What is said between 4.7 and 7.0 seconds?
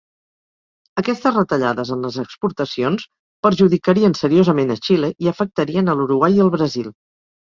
a Xile i afectarien a l'Uruguai i el Brasil.